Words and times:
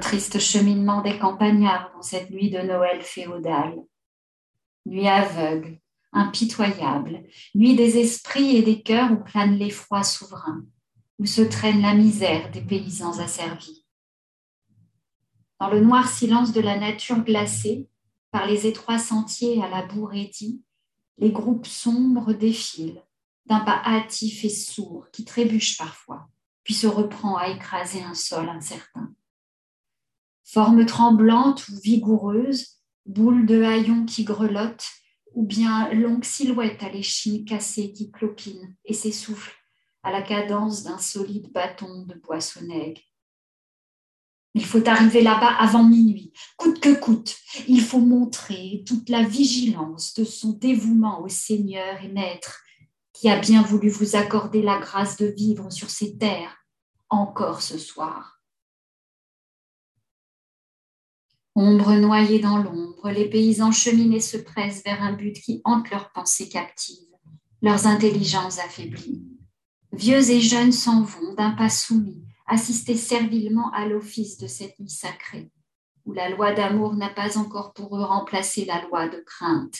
triste 0.00 0.38
cheminement 0.38 1.02
des 1.02 1.18
campagnards 1.18 1.92
dans 1.94 2.02
cette 2.02 2.30
nuit 2.30 2.50
de 2.50 2.58
Noël 2.58 3.02
féodale. 3.02 3.76
Nuit 4.86 5.08
aveugle, 5.08 5.78
impitoyable, 6.12 7.22
nuit 7.54 7.76
des 7.76 7.98
esprits 7.98 8.56
et 8.56 8.62
des 8.62 8.82
cœurs 8.82 9.12
où 9.12 9.22
plane 9.22 9.56
l'effroi 9.56 10.02
souverain, 10.02 10.64
où 11.18 11.26
se 11.26 11.42
traîne 11.42 11.82
la 11.82 11.94
misère 11.94 12.50
des 12.50 12.62
paysans 12.62 13.18
asservis. 13.18 13.86
Dans 15.60 15.68
le 15.68 15.80
noir 15.80 16.08
silence 16.08 16.52
de 16.52 16.60
la 16.60 16.78
nature 16.78 17.22
glacée, 17.22 17.86
par 18.30 18.46
les 18.46 18.66
étroits 18.66 18.98
sentiers 18.98 19.62
à 19.62 19.68
la 19.68 19.84
boue 19.84 20.08
les 21.18 21.32
groupes 21.32 21.66
sombres 21.66 22.32
défilent, 22.32 23.02
d'un 23.46 23.60
pas 23.60 23.82
hâtif 23.84 24.44
et 24.44 24.48
sourd 24.48 25.08
qui 25.12 25.24
trébuche 25.24 25.76
parfois, 25.76 26.28
puis 26.64 26.74
se 26.74 26.86
reprend 26.86 27.36
à 27.36 27.48
écraser 27.48 28.02
un 28.02 28.14
sol 28.14 28.48
incertain. 28.48 29.12
Forme 30.52 30.84
tremblante 30.84 31.68
ou 31.68 31.78
vigoureuse, 31.80 32.80
boule 33.06 33.46
de 33.46 33.62
haillons 33.62 34.04
qui 34.04 34.24
grelottent, 34.24 34.88
ou 35.34 35.46
bien 35.46 35.92
longue 35.92 36.24
silhouette 36.24 36.82
à 36.82 36.88
l'échine 36.88 37.44
cassée 37.44 37.92
qui 37.92 38.10
clopine 38.10 38.74
et 38.84 38.92
s'essouffle 38.92 39.54
à 40.02 40.10
la 40.10 40.22
cadence 40.22 40.82
d'un 40.82 40.98
solide 40.98 41.52
bâton 41.52 42.04
de 42.04 42.14
boissonnègue. 42.14 42.98
Il 44.54 44.64
faut 44.64 44.88
arriver 44.88 45.22
là-bas 45.22 45.54
avant 45.56 45.84
minuit, 45.84 46.32
coûte 46.56 46.80
que 46.80 46.98
coûte. 46.98 47.36
Il 47.68 47.80
faut 47.80 48.00
montrer 48.00 48.82
toute 48.84 49.08
la 49.08 49.22
vigilance 49.22 50.14
de 50.14 50.24
son 50.24 50.54
dévouement 50.54 51.22
au 51.22 51.28
Seigneur 51.28 52.02
et 52.02 52.08
Maître, 52.08 52.60
qui 53.12 53.30
a 53.30 53.38
bien 53.38 53.62
voulu 53.62 53.88
vous 53.88 54.16
accorder 54.16 54.62
la 54.62 54.78
grâce 54.78 55.16
de 55.16 55.26
vivre 55.26 55.70
sur 55.70 55.90
ces 55.90 56.18
terres 56.18 56.56
encore 57.08 57.62
ce 57.62 57.78
soir. 57.78 58.39
Ombre 61.62 61.92
noyée 61.92 62.38
dans 62.38 62.56
l'ombre, 62.56 63.10
les 63.10 63.28
paysans 63.28 63.70
cheminés 63.70 64.20
se 64.20 64.38
pressent 64.38 64.82
vers 64.82 65.02
un 65.02 65.12
but 65.12 65.34
qui 65.34 65.60
hante 65.66 65.90
leurs 65.90 66.10
pensées 66.10 66.48
captives, 66.48 67.14
leurs 67.60 67.86
intelligences 67.86 68.58
affaiblies. 68.58 69.22
Vieux 69.92 70.30
et 70.30 70.40
jeunes 70.40 70.72
s'en 70.72 71.02
vont 71.02 71.34
d'un 71.34 71.50
pas 71.50 71.68
soumis, 71.68 72.24
assister 72.46 72.96
servilement 72.96 73.70
à 73.72 73.84
l'office 73.84 74.38
de 74.38 74.46
cette 74.46 74.80
nuit 74.80 74.88
sacrée, 74.88 75.50
où 76.06 76.14
la 76.14 76.30
loi 76.30 76.54
d'amour 76.54 76.94
n'a 76.94 77.10
pas 77.10 77.36
encore 77.36 77.74
pour 77.74 77.94
eux 77.94 78.04
remplacé 78.04 78.64
la 78.64 78.80
loi 78.86 79.10
de 79.10 79.22
crainte. 79.26 79.76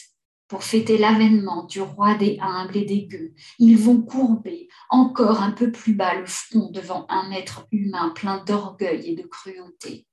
Pour 0.48 0.64
fêter 0.64 0.98
l'avènement 0.98 1.64
du 1.64 1.80
roi 1.80 2.14
des 2.14 2.36
humbles 2.42 2.76
et 2.76 2.84
des 2.84 3.06
gueux, 3.06 3.32
ils 3.58 3.78
vont 3.78 4.02
courber 4.02 4.68
encore 4.90 5.40
un 5.40 5.52
peu 5.52 5.72
plus 5.72 5.94
bas 5.94 6.14
le 6.14 6.26
front 6.26 6.70
devant 6.72 7.06
un 7.08 7.30
être 7.30 7.66
humain 7.72 8.10
plein 8.10 8.44
d'orgueil 8.44 9.12
et 9.12 9.16
de 9.16 9.26
cruauté. 9.26 10.06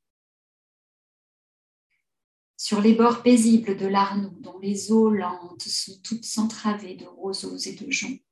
Sur 2.59 2.81
les 2.81 2.93
bords 2.93 3.21
paisibles 3.21 3.77
de 3.77 3.85
l'Arnoux, 3.85 4.35
dont 4.39 4.57
les 4.57 4.91
eaux 4.91 5.11
lentes 5.11 5.61
sont 5.61 6.01
toutes 6.03 6.25
centravées 6.25 6.95
de 6.95 7.05
roseaux 7.05 7.55
et 7.55 7.73
de 7.73 7.91
joncs, 7.91 8.23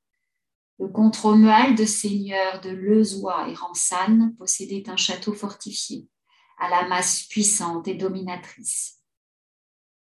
le 0.80 0.88
comte 0.88 1.16
de 1.16 1.84
seigneur 1.84 2.60
de 2.60 2.70
Lezois 2.70 3.48
et 3.48 3.54
Ransanne 3.54 4.34
possédait 4.36 4.90
un 4.90 4.96
château 4.96 5.32
fortifié, 5.32 6.08
à 6.58 6.68
la 6.68 6.88
masse 6.88 7.22
puissante 7.22 7.86
et 7.86 7.94
dominatrice. 7.94 9.00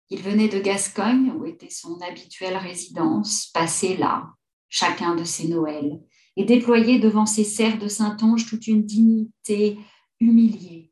Il 0.08 0.22
venait 0.22 0.48
de 0.48 0.60
Gascogne, 0.60 1.32
où 1.32 1.44
était 1.44 1.68
son 1.68 2.00
habituelle 2.00 2.56
résidence, 2.56 3.48
passait 3.48 3.96
là, 3.96 4.30
chacun 4.68 5.16
de 5.16 5.24
ses 5.24 5.48
Noëls, 5.48 6.00
et 6.36 6.44
déployait 6.44 7.00
devant 7.00 7.26
ses 7.26 7.44
serres 7.44 7.78
de 7.78 7.88
Saintonge 7.88 8.46
toute 8.46 8.68
une 8.68 8.86
dignité 8.86 9.78
humiliée, 10.20 10.85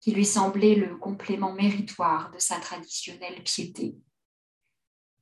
qui 0.00 0.12
lui 0.12 0.24
semblait 0.24 0.74
le 0.74 0.96
complément 0.96 1.52
méritoire 1.52 2.30
de 2.32 2.38
sa 2.38 2.56
traditionnelle 2.56 3.42
piété. 3.44 3.96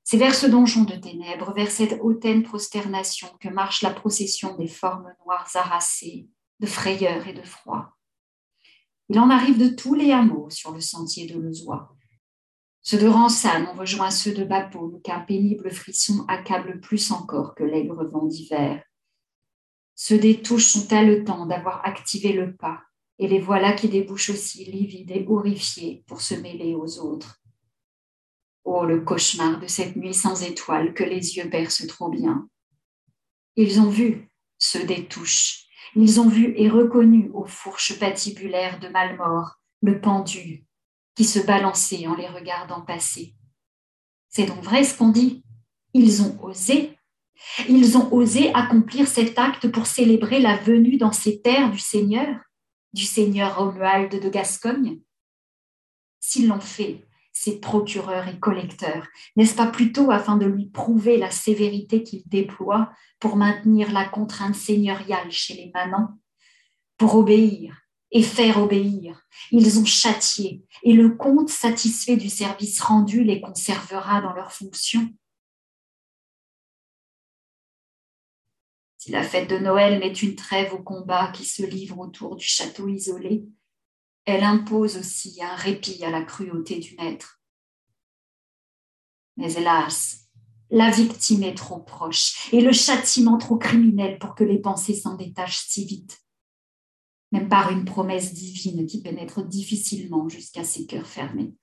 C'est 0.04 0.16
vers 0.16 0.34
ce 0.34 0.46
donjon 0.46 0.84
de 0.84 0.94
ténèbres, 0.94 1.52
vers 1.52 1.70
cette 1.70 1.98
hautaine 2.00 2.42
prosternation 2.42 3.28
que 3.40 3.48
marche 3.48 3.82
la 3.82 3.90
procession 3.90 4.56
des 4.56 4.68
formes 4.68 5.12
noires 5.24 5.50
harassées, 5.54 6.28
de 6.60 6.66
frayeur 6.66 7.26
et 7.26 7.34
de 7.34 7.42
froid. 7.42 7.98
Il 9.10 9.18
en 9.18 9.30
arrive 9.30 9.58
de 9.58 9.68
tous 9.68 9.94
les 9.94 10.12
hameaux 10.12 10.48
sur 10.50 10.72
le 10.72 10.80
sentier 10.80 11.26
de 11.26 11.38
Lezois. 11.38 11.94
Ceux 12.82 12.98
de 12.98 13.06
Ransanne 13.06 13.66
ont 13.66 13.78
rejoint 13.78 14.10
ceux 14.10 14.32
de 14.32 14.44
Bapaume, 14.44 15.02
qu'un 15.02 15.20
pénible 15.20 15.70
frisson 15.70 16.24
accable 16.28 16.80
plus 16.80 17.10
encore 17.10 17.54
que 17.54 17.64
l'aigre 17.64 18.04
vent 18.04 18.24
d'hiver. 18.24 18.82
Ceux 19.94 20.18
des 20.18 20.40
touches 20.40 20.68
sont 20.68 20.90
haletants 20.92 21.44
d'avoir 21.44 21.84
activé 21.84 22.32
le 22.32 22.56
pas, 22.56 22.82
et 23.18 23.28
les 23.28 23.40
voilà 23.40 23.72
qui 23.72 23.88
débouchent 23.88 24.30
aussi 24.30 24.64
livides 24.64 25.10
et 25.10 25.26
horrifiés 25.28 26.04
pour 26.06 26.20
se 26.20 26.34
mêler 26.34 26.74
aux 26.74 26.98
autres. 27.00 27.40
Oh, 28.64 28.84
le 28.84 29.00
cauchemar 29.00 29.58
de 29.58 29.66
cette 29.66 29.96
nuit 29.96 30.14
sans 30.14 30.42
étoiles 30.42 30.94
que 30.94 31.04
les 31.04 31.36
yeux 31.36 31.50
percent 31.50 31.86
trop 31.86 32.10
bien. 32.10 32.48
Ils 33.56 33.80
ont 33.80 33.88
vu 33.88 34.28
ceux 34.58 34.84
des 34.84 35.06
touches. 35.06 35.64
Ils 35.96 36.20
ont 36.20 36.28
vu 36.28 36.54
et 36.56 36.68
reconnu 36.68 37.30
aux 37.32 37.46
fourches 37.46 37.98
patibulaires 37.98 38.78
de 38.78 38.88
Malmort 38.88 39.56
le 39.82 40.00
pendu 40.00 40.66
qui 41.14 41.24
se 41.24 41.40
balançait 41.40 42.06
en 42.06 42.14
les 42.14 42.28
regardant 42.28 42.82
passer. 42.82 43.34
C'est 44.28 44.46
donc 44.46 44.62
vrai 44.62 44.84
ce 44.84 44.96
qu'on 44.96 45.08
dit. 45.08 45.42
Ils 45.94 46.22
ont 46.22 46.38
osé. 46.44 46.96
Ils 47.68 47.96
ont 47.96 48.12
osé 48.12 48.52
accomplir 48.54 49.08
cet 49.08 49.38
acte 49.38 49.68
pour 49.68 49.86
célébrer 49.86 50.40
la 50.40 50.56
venue 50.56 50.96
dans 50.96 51.12
ces 51.12 51.40
terres 51.40 51.70
du 51.70 51.78
Seigneur, 51.78 52.36
du 52.92 53.04
Seigneur 53.04 53.58
Romuald 53.58 54.20
de 54.20 54.28
Gascogne? 54.28 55.00
S'ils 56.20 56.48
l'ont 56.48 56.60
fait, 56.60 57.06
ses 57.32 57.60
procureurs 57.60 58.26
et 58.28 58.38
collecteurs 58.38 59.06
N'est-ce 59.36 59.54
pas 59.54 59.66
plutôt 59.66 60.10
afin 60.10 60.36
de 60.36 60.46
lui 60.46 60.66
prouver 60.66 61.16
la 61.16 61.30
sévérité 61.30 62.02
qu'il 62.02 62.22
déploie 62.26 62.90
pour 63.20 63.36
maintenir 63.36 63.92
la 63.92 64.08
contrainte 64.08 64.56
seigneuriale 64.56 65.30
chez 65.30 65.54
les 65.54 65.70
manants? 65.72 66.18
Pour 66.96 67.14
obéir 67.14 67.76
et 68.10 68.22
faire 68.22 68.60
obéir, 68.60 69.22
ils 69.52 69.78
ont 69.78 69.84
châtié, 69.84 70.64
et 70.82 70.94
le 70.94 71.10
comte, 71.10 71.50
satisfait 71.50 72.16
du 72.16 72.30
service 72.30 72.80
rendu, 72.80 73.22
les 73.22 73.40
conservera 73.40 74.20
dans 74.20 74.32
leurs 74.32 74.52
fonctions. 74.52 75.08
La 79.08 79.22
fête 79.22 79.48
de 79.48 79.56
Noël 79.56 79.98
met 80.00 80.12
une 80.12 80.34
trêve 80.34 80.74
au 80.74 80.82
combat 80.82 81.32
qui 81.32 81.44
se 81.44 81.62
livre 81.62 81.98
autour 81.98 82.36
du 82.36 82.44
château 82.44 82.88
isolé, 82.88 83.44
elle 84.26 84.44
impose 84.44 84.98
aussi 84.98 85.42
un 85.42 85.54
répit 85.54 86.04
à 86.04 86.10
la 86.10 86.22
cruauté 86.22 86.78
du 86.78 86.94
maître. 86.96 87.40
Mais 89.38 89.52
hélas, 89.54 90.28
la 90.70 90.90
victime 90.90 91.44
est 91.44 91.56
trop 91.56 91.78
proche 91.78 92.52
et 92.52 92.60
le 92.60 92.72
châtiment 92.72 93.38
trop 93.38 93.56
criminel 93.56 94.18
pour 94.18 94.34
que 94.34 94.44
les 94.44 94.58
pensées 94.58 94.94
s'en 94.94 95.14
détachent 95.14 95.64
si 95.66 95.86
vite, 95.86 96.20
même 97.32 97.48
par 97.48 97.70
une 97.70 97.86
promesse 97.86 98.34
divine 98.34 98.86
qui 98.86 99.00
pénètre 99.00 99.42
difficilement 99.42 100.28
jusqu'à 100.28 100.64
ses 100.64 100.84
cœurs 100.84 101.06
fermés. 101.06 101.54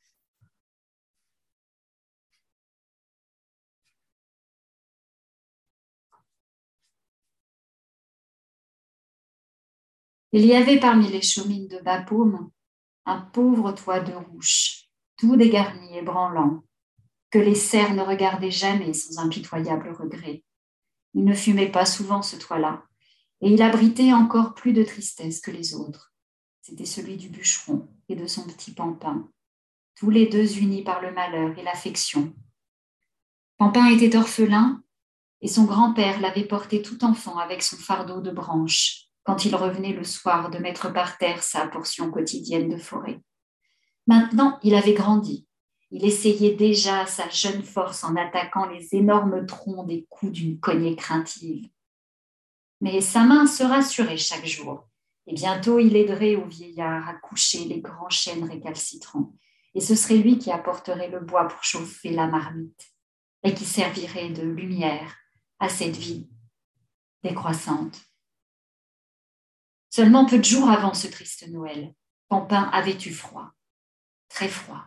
Il 10.37 10.45
y 10.45 10.53
avait 10.53 10.81
parmi 10.81 11.07
les 11.07 11.21
chaumines 11.21 11.69
de 11.69 11.79
Bapaume 11.79 12.51
un 13.05 13.21
pauvre 13.21 13.71
toit 13.71 14.01
de 14.01 14.11
rouche, 14.11 14.89
tout 15.15 15.37
dégarni 15.37 15.97
et 15.97 16.01
branlant, 16.01 16.61
que 17.31 17.39
les 17.39 17.55
cerfs 17.55 17.93
ne 17.93 18.01
regardaient 18.01 18.51
jamais 18.51 18.91
sans 18.91 19.19
impitoyable 19.19 19.95
regret. 19.97 20.43
Il 21.13 21.23
ne 21.23 21.33
fumait 21.33 21.71
pas 21.71 21.85
souvent 21.85 22.21
ce 22.21 22.35
toit-là, 22.35 22.83
et 23.39 23.49
il 23.49 23.61
abritait 23.61 24.11
encore 24.11 24.55
plus 24.55 24.73
de 24.73 24.83
tristesse 24.83 25.39
que 25.39 25.51
les 25.51 25.73
autres. 25.73 26.13
C'était 26.61 26.83
celui 26.83 27.15
du 27.15 27.29
bûcheron 27.29 27.87
et 28.09 28.17
de 28.17 28.27
son 28.27 28.45
petit 28.45 28.73
Pampin, 28.73 29.29
tous 29.95 30.09
les 30.09 30.27
deux 30.27 30.57
unis 30.57 30.83
par 30.83 31.01
le 31.01 31.13
malheur 31.13 31.57
et 31.57 31.63
l'affection. 31.63 32.33
Pampin 33.57 33.87
était 33.87 34.17
orphelin, 34.17 34.83
et 35.39 35.47
son 35.47 35.63
grand-père 35.63 36.19
l'avait 36.19 36.43
porté 36.43 36.81
tout 36.81 37.05
enfant 37.05 37.37
avec 37.37 37.63
son 37.63 37.77
fardeau 37.77 38.19
de 38.19 38.31
branches 38.31 39.04
quand 39.25 39.43
il 39.43 39.55
revenait 39.55 39.93
le 39.93 40.03
soir 40.03 40.49
de 40.51 40.59
mettre 40.59 40.93
par 40.93 41.17
terre 41.17 41.43
sa 41.43 41.67
portion 41.67 42.11
quotidienne 42.11 42.69
de 42.69 42.77
forêt. 42.77 43.19
Maintenant, 44.07 44.59
il 44.63 44.75
avait 44.75 44.93
grandi. 44.93 45.47
Il 45.89 46.05
essayait 46.05 46.53
déjà 46.53 47.05
sa 47.07 47.27
jeune 47.29 47.63
force 47.63 48.03
en 48.03 48.15
attaquant 48.15 48.67
les 48.67 48.93
énormes 48.93 49.45
troncs 49.45 49.87
des 49.87 50.05
coups 50.09 50.31
d'une 50.31 50.59
cognée 50.59 50.95
craintive. 50.95 51.67
Mais 52.81 53.01
sa 53.01 53.23
main 53.23 53.47
se 53.47 53.63
rassurait 53.63 54.17
chaque 54.17 54.45
jour, 54.45 54.87
et 55.25 55.33
bientôt 55.33 55.79
il 55.79 55.95
aiderait 55.95 56.35
au 56.35 56.45
vieillard 56.45 57.09
à 57.09 57.13
coucher 57.15 57.65
les 57.65 57.81
grands 57.81 58.09
chênes 58.09 58.47
récalcitrants, 58.47 59.33
et 59.73 59.79
ce 59.79 59.95
serait 59.95 60.17
lui 60.17 60.37
qui 60.37 60.51
apporterait 60.51 61.09
le 61.09 61.19
bois 61.19 61.47
pour 61.47 61.63
chauffer 61.63 62.11
la 62.11 62.27
marmite, 62.27 62.91
et 63.43 63.53
qui 63.53 63.65
servirait 63.65 64.29
de 64.29 64.43
lumière 64.43 65.15
à 65.59 65.69
cette 65.69 65.97
vie 65.97 66.29
décroissante. 67.23 67.99
Seulement 69.95 70.25
peu 70.25 70.37
de 70.39 70.43
jours 70.43 70.69
avant 70.69 70.93
ce 70.93 71.07
triste 71.07 71.47
Noël, 71.47 71.93
Pampin 72.27 72.63
avait 72.73 72.97
eu 72.97 73.13
froid, 73.13 73.51
très 74.27 74.49
froid, 74.49 74.83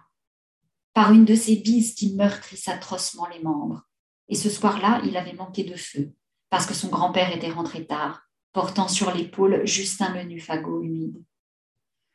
par 0.93 1.15
une 1.15 1.25
de 1.25 1.35
ces 1.35 1.57
bises 1.57 1.95
qui 1.95 2.15
meurtrissent 2.15 2.69
atrocement 2.69 3.27
les 3.29 3.43
membres. 3.43 3.89
Et 4.29 4.35
ce 4.35 4.51
soir-là, 4.51 5.01
il 5.07 5.17
avait 5.17 5.33
manqué 5.33 5.65
de 5.65 5.77
feu, 5.77 6.13
parce 6.51 6.67
que 6.67 6.75
son 6.75 6.89
grand-père 6.89 7.35
était 7.35 7.49
rentré 7.49 7.87
tard, 7.87 8.21
portant 8.53 8.87
sur 8.87 9.11
l'épaule 9.15 9.67
juste 9.67 10.03
un 10.03 10.13
menu 10.13 10.41
fagot 10.41 10.83
humide. 10.83 11.25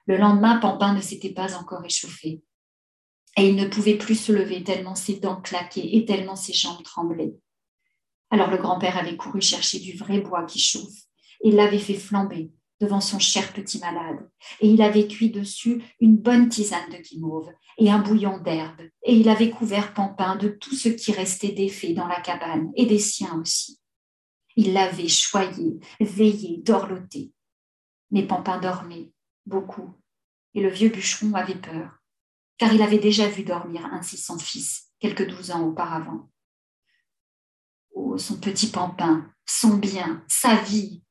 Le 0.06 0.18
lendemain, 0.18 0.58
Pampin 0.58 0.94
ne 0.94 1.02
s'était 1.02 1.34
pas 1.34 1.58
encore 1.58 1.84
échauffé, 1.84 2.44
et 3.38 3.50
il 3.50 3.56
ne 3.56 3.68
pouvait 3.68 3.98
plus 3.98 4.22
se 4.22 4.32
lever 4.32 4.64
tellement 4.64 4.94
ses 4.94 5.20
dents 5.20 5.42
claquaient 5.42 5.96
et 5.96 6.06
tellement 6.06 6.36
ses 6.36 6.54
jambes 6.54 6.84
tremblaient. 6.84 7.34
Alors 8.30 8.52
le 8.52 8.58
grand-père 8.58 9.00
avait 9.00 9.18
couru 9.18 9.42
chercher 9.42 9.80
du 9.80 9.98
vrai 9.98 10.20
bois 10.20 10.46
qui 10.46 10.60
chauffe 10.60 11.08
et 11.44 11.50
l'avait 11.50 11.80
fait 11.80 11.96
flamber 11.96 12.52
devant 12.82 13.02
son 13.02 13.20
cher 13.20 13.54
petit 13.54 13.80
malade, 13.80 14.30
et 14.60 14.70
il 14.70 14.82
avait 14.82 15.08
cuit 15.08 15.30
dessus 15.30 15.82
une 16.00 16.18
bonne 16.18 16.50
tisane 16.50 16.90
de 16.90 16.98
guimauve 16.98 17.52
et 17.78 17.90
un 17.90 18.00
bouillon 18.00 18.40
d'herbe, 18.40 18.82
et 19.04 19.16
il 19.16 19.30
avait 19.30 19.50
couvert 19.50 19.94
Pampin 19.94 20.36
de 20.36 20.50
tout 20.50 20.76
ce 20.76 20.90
qui 20.90 21.12
restait 21.12 21.68
fées 21.70 21.94
dans 21.94 22.08
la 22.08 22.20
cabane, 22.20 22.72
et 22.76 22.86
des 22.86 23.00
siens 23.00 23.40
aussi. 23.40 23.80
Il 24.56 24.74
l'avait 24.74 25.08
choyé, 25.08 25.80
veillé, 26.00 26.58
dorloté. 26.58 27.32
Mais 28.12 28.28
Pampin 28.28 28.60
dormait, 28.60 29.12
beaucoup, 29.46 29.94
et 30.54 30.62
le 30.62 30.70
vieux 30.70 30.90
bûcheron 30.90 31.34
avait 31.34 31.56
peur, 31.56 32.00
car 32.58 32.74
il 32.74 32.82
avait 32.82 33.00
déjà 33.00 33.28
vu 33.28 33.44
dormir 33.44 33.86
ainsi 33.92 34.18
son 34.18 34.38
fils 34.38 34.92
quelques 35.00 35.28
douze 35.28 35.52
ans 35.52 35.68
auparavant. 35.68 36.30
Oh, 37.94 38.18
son 38.18 38.40
petit 38.40 38.68
Pampin, 38.68 39.32
son 39.46 39.78
bien, 39.78 40.24
sa 40.28 40.56
vie, 40.56 41.03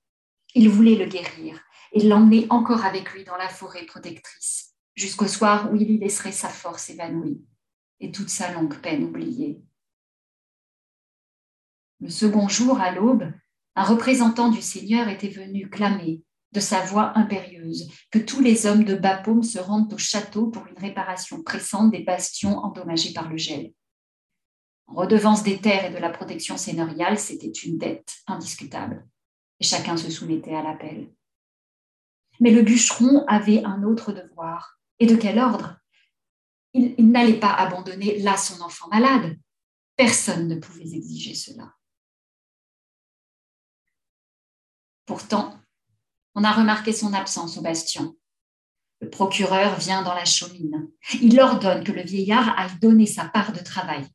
il 0.54 0.68
voulait 0.68 0.96
le 0.96 1.06
guérir 1.06 1.60
et 1.92 2.02
l'emmener 2.02 2.46
encore 2.50 2.84
avec 2.84 3.12
lui 3.12 3.24
dans 3.24 3.36
la 3.36 3.48
forêt 3.48 3.84
protectrice, 3.86 4.74
jusqu'au 4.94 5.26
soir 5.26 5.72
où 5.72 5.76
il 5.76 5.90
y 5.90 5.98
laisserait 5.98 6.32
sa 6.32 6.48
force 6.48 6.90
évanouie 6.90 7.42
et 8.00 8.10
toute 8.10 8.28
sa 8.28 8.52
longue 8.52 8.78
peine 8.78 9.04
oubliée. 9.04 9.62
Le 12.00 12.10
second 12.10 12.48
jour, 12.48 12.80
à 12.80 12.90
l'aube, 12.90 13.32
un 13.76 13.84
représentant 13.84 14.48
du 14.48 14.60
Seigneur 14.60 15.08
était 15.08 15.28
venu 15.28 15.70
clamer 15.70 16.22
de 16.52 16.60
sa 16.60 16.80
voix 16.84 17.16
impérieuse 17.16 17.90
que 18.10 18.18
tous 18.18 18.40
les 18.40 18.66
hommes 18.66 18.84
de 18.84 18.94
Bapaume 18.94 19.42
se 19.42 19.58
rendent 19.58 19.92
au 19.92 19.98
château 19.98 20.48
pour 20.48 20.66
une 20.66 20.78
réparation 20.78 21.42
pressante 21.42 21.90
des 21.90 22.02
bastions 22.02 22.58
endommagés 22.58 23.14
par 23.14 23.30
le 23.30 23.38
gel. 23.38 23.72
En 24.86 24.94
redevance 24.94 25.42
des 25.42 25.58
terres 25.58 25.86
et 25.86 25.94
de 25.94 25.98
la 25.98 26.10
protection 26.10 26.58
seigneuriale, 26.58 27.18
c'était 27.18 27.50
une 27.50 27.78
dette 27.78 28.16
indiscutable 28.26 29.06
chacun 29.62 29.96
se 29.96 30.10
soumettait 30.10 30.54
à 30.54 30.62
l'appel. 30.62 31.12
Mais 32.40 32.50
le 32.50 32.62
bûcheron 32.62 33.24
avait 33.26 33.64
un 33.64 33.82
autre 33.82 34.12
devoir. 34.12 34.78
Et 34.98 35.06
de 35.06 35.16
quel 35.16 35.38
ordre? 35.38 35.78
Il, 36.74 36.94
il 36.98 37.10
n'allait 37.10 37.40
pas 37.40 37.52
abandonner 37.52 38.18
là 38.20 38.36
son 38.36 38.60
enfant 38.62 38.88
malade. 38.88 39.38
Personne 39.96 40.48
ne 40.48 40.56
pouvait 40.56 40.94
exiger 40.94 41.34
cela. 41.34 41.74
Pourtant, 45.04 45.60
on 46.34 46.44
a 46.44 46.52
remarqué 46.52 46.92
son 46.92 47.12
absence 47.12 47.58
au 47.58 47.62
bastion. 47.62 48.16
Le 49.00 49.10
procureur 49.10 49.78
vient 49.78 50.02
dans 50.02 50.14
la 50.14 50.24
chaumine. 50.24 50.88
Il 51.20 51.38
ordonne 51.40 51.84
que 51.84 51.92
le 51.92 52.02
vieillard 52.02 52.56
aille 52.58 52.78
donner 52.78 53.06
sa 53.06 53.24
part 53.24 53.52
de 53.52 53.58
travail. 53.58 54.06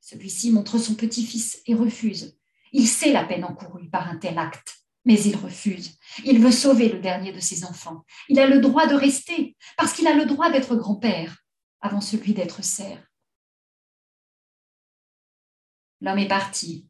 Celui-ci 0.00 0.50
montre 0.50 0.78
son 0.78 0.94
petit-fils 0.94 1.62
et 1.66 1.74
refuse. 1.74 2.37
Il 2.72 2.86
sait 2.86 3.12
la 3.12 3.24
peine 3.24 3.44
encourue 3.44 3.88
par 3.88 4.08
un 4.08 4.16
tel 4.16 4.38
acte, 4.38 4.78
mais 5.04 5.20
il 5.22 5.36
refuse. 5.36 5.98
Il 6.24 6.40
veut 6.40 6.52
sauver 6.52 6.88
le 6.88 7.00
dernier 7.00 7.32
de 7.32 7.40
ses 7.40 7.64
enfants. 7.64 8.04
Il 8.28 8.38
a 8.38 8.46
le 8.46 8.60
droit 8.60 8.86
de 8.86 8.94
rester, 8.94 9.56
parce 9.76 9.92
qu'il 9.92 10.06
a 10.06 10.14
le 10.14 10.26
droit 10.26 10.50
d'être 10.50 10.76
grand-père, 10.76 11.36
avant 11.80 12.00
celui 12.00 12.34
d'être 12.34 12.62
serf. 12.62 13.02
L'homme 16.00 16.18
est 16.18 16.28
parti, 16.28 16.86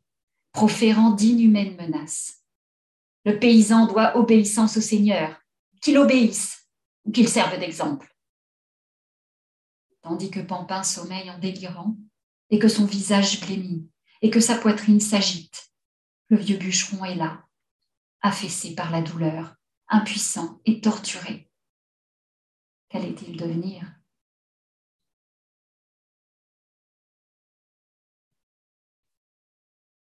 proférant 0.53 1.11
d'inhumaines 1.11 1.77
menaces. 1.77 2.45
Le 3.25 3.39
paysan 3.39 3.87
doit 3.87 4.17
obéissance 4.17 4.77
au 4.77 4.81
Seigneur, 4.81 5.41
qu'il 5.81 5.99
obéisse 5.99 6.69
ou 7.05 7.13
qu'il 7.13 7.29
serve 7.29 7.59
d'exemple. 7.59 8.15
Tandis 10.03 10.31
que 10.31 10.41
Pampin 10.41 10.83
sommeille 10.83 11.31
en 11.31 11.39
délirant 11.39 11.97
et 12.51 12.59
que 12.59 12.69
son 12.69 12.87
visage 12.87 13.41
blêmit 13.41 13.89
et 14.23 14.31
que 14.31 14.41
sa 14.41 14.57
poitrine 14.57 15.01
s'agite, 15.01 15.68
le 16.29 16.37
vieux 16.37 16.59
bûcheron 16.59 17.05
est 17.05 17.15
là, 17.15 17.47
affaissé 18.21 18.75
par 18.75 18.91
la 18.91 19.03
douleur, 19.03 19.57
impuissant 19.89 20.61
et 20.65 20.81
torturé. 20.81 21.51
Qu'allait-il 22.89 23.37
devenir? 23.37 23.95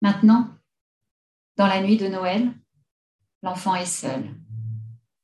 Maintenant, 0.01 0.59
dans 1.57 1.67
la 1.67 1.81
nuit 1.81 1.97
de 1.97 2.09
Noël, 2.09 2.53
l'enfant 3.43 3.75
est 3.77 3.87
seul, 3.87 4.35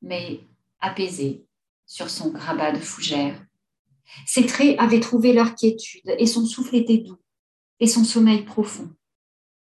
mais 0.02 0.40
apaisé 0.78 1.46
sur 1.84 2.08
son 2.10 2.30
grabat 2.30 2.72
de 2.72 2.78
fougère. 2.78 3.44
Ses 4.24 4.46
traits 4.46 4.78
avaient 4.78 5.00
trouvé 5.00 5.32
leur 5.32 5.54
quiétude 5.54 6.14
et 6.18 6.26
son 6.26 6.46
souffle 6.46 6.76
était 6.76 6.98
doux 6.98 7.18
et 7.80 7.86
son 7.86 8.04
sommeil 8.04 8.44
profond. 8.44 8.94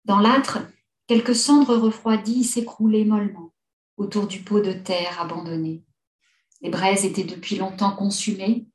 Dans 0.05 0.21
l'âtre, 0.21 0.59
Quelques 1.07 1.37
cendres 1.37 1.77
refroidies 1.77 2.45
s'écroulaient 2.45 3.05
mollement 3.05 3.53
autour 3.97 4.27
du 4.27 4.41
pot 4.41 4.61
de 4.61 4.73
terre 4.73 5.21
abandonné. 5.21 5.85
Les 6.63 6.71
braises 6.71 7.05
étaient 7.05 7.25
depuis 7.25 7.57
longtemps 7.57 7.95
consumées. 7.95 8.67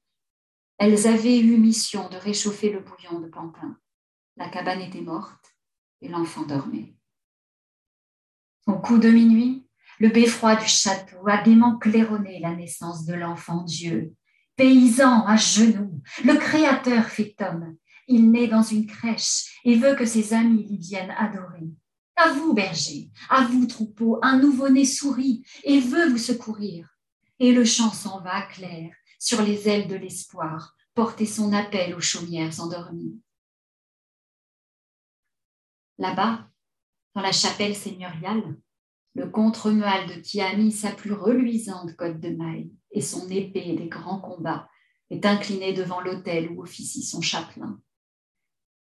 Elles 0.77 1.07
avaient 1.07 1.39
eu 1.39 1.57
mission 1.57 2.07
de 2.09 2.17
réchauffer 2.17 2.71
le 2.71 2.81
bouillon 2.81 3.19
de 3.19 3.27
Pampin. 3.27 3.77
La 4.37 4.47
cabane 4.47 4.81
était 4.81 5.01
morte 5.01 5.55
et 6.01 6.07
l'enfant 6.07 6.45
dormait. 6.45 6.95
Au 8.67 8.73
coup 8.73 8.99
de 8.99 9.09
minuit, 9.09 9.67
le 9.99 10.09
beffroi 10.09 10.55
du 10.55 10.67
château 10.67 11.27
a 11.27 11.41
gaiement 11.41 11.77
claironné 11.79 12.39
la 12.39 12.55
naissance 12.55 13.05
de 13.05 13.15
l'enfant 13.15 13.63
Dieu. 13.63 14.13
Paysan 14.55 15.25
à 15.25 15.35
genoux, 15.35 16.01
le 16.23 16.35
Créateur 16.35 17.05
fait 17.05 17.35
homme. 17.41 17.75
Il 18.07 18.31
naît 18.31 18.47
dans 18.47 18.61
une 18.61 18.85
crèche 18.85 19.59
et 19.65 19.75
veut 19.75 19.95
que 19.95 20.05
ses 20.05 20.33
amis 20.33 20.63
l'y 20.63 20.77
viennent 20.77 21.15
adorer. 21.17 21.69
À 22.21 22.33
vous, 22.33 22.53
berger, 22.53 23.09
à 23.29 23.45
vous, 23.45 23.65
troupeau, 23.65 24.19
un 24.21 24.39
nouveau-né 24.39 24.83
sourit 24.83 25.41
et 25.63 25.79
veut 25.79 26.09
vous 26.09 26.17
secourir. 26.17 26.97
Et 27.39 27.53
le 27.53 27.63
chant 27.63 27.93
s'en 27.93 28.19
va 28.19 28.41
clair 28.41 28.93
sur 29.19 29.41
les 29.41 29.69
ailes 29.69 29.87
de 29.87 29.95
l'espoir, 29.95 30.75
porter 30.93 31.25
son 31.25 31.53
appel 31.53 31.95
aux 31.95 32.01
chaumières 32.01 32.59
endormies. 32.59 33.21
Là-bas, 35.97 36.49
dans 37.15 37.21
la 37.21 37.31
chapelle 37.31 37.75
seigneuriale, 37.75 38.57
le 39.15 39.29
contre 39.29 39.71
de 39.71 40.19
qui 40.19 40.41
a 40.41 40.53
mis 40.57 40.73
sa 40.73 40.91
plus 40.91 41.13
reluisante 41.13 41.95
cotte 41.95 42.19
de 42.19 42.35
maille 42.35 42.73
et 42.91 43.01
son 43.01 43.29
épée 43.29 43.75
des 43.75 43.87
grands 43.87 44.19
combats 44.19 44.69
est 45.09 45.25
incliné 45.25 45.71
devant 45.71 46.01
l'autel 46.01 46.51
où 46.51 46.63
officie 46.63 47.03
son 47.03 47.21
chapelain. 47.21 47.79